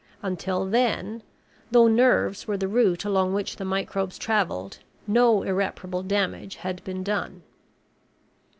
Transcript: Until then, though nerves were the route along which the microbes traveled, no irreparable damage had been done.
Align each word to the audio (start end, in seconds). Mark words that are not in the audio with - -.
Until 0.23 0.65
then, 0.65 1.21
though 1.69 1.87
nerves 1.87 2.47
were 2.47 2.57
the 2.57 2.67
route 2.67 3.05
along 3.05 3.35
which 3.35 3.57
the 3.57 3.63
microbes 3.65 4.17
traveled, 4.17 4.79
no 5.05 5.43
irreparable 5.43 6.01
damage 6.01 6.55
had 6.55 6.83
been 6.83 7.03
done. 7.03 7.43